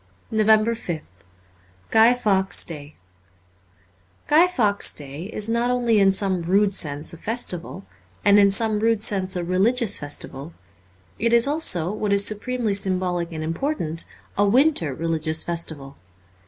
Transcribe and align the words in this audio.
344 0.31 0.45
NOVEMBER 0.45 1.03
5th 1.11 1.23
GUY 1.91 2.13
FAWKES' 2.15 2.65
DAY 2.65 2.95
GUY 4.25 4.47
FAWKES' 4.47 4.93
Day 4.95 5.23
is 5.25 5.47
not 5.47 5.69
only 5.69 5.99
in 5.99 6.11
some 6.11 6.41
rude 6.41 6.73
sense 6.73 7.13
a 7.13 7.17
festival, 7.19 7.85
and 8.25 8.39
in 8.39 8.49
some 8.49 8.79
rude 8.79 9.03
sense 9.03 9.35
a 9.35 9.43
religious 9.43 9.99
festival; 9.99 10.53
it 11.19 11.31
is 11.33 11.45
also, 11.45 11.91
what 11.91 12.11
is 12.11 12.25
su 12.25 12.33
premely 12.33 12.75
symbolic 12.75 13.31
and 13.31 13.43
important, 13.43 14.05
a 14.35 14.43
winter 14.43 14.91
religious 14.95 15.43
festival. 15.43 15.95